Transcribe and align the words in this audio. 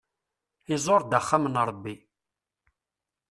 Iẓur-d 0.73 1.17
axxam 1.19 1.45
n 1.47 1.55
Ṛebbi. 1.67 1.95